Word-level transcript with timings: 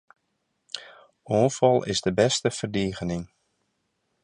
Oanfal 1.35 1.77
is 1.91 1.99
de 2.05 2.11
bêste 2.17 2.49
ferdigening. 2.59 3.25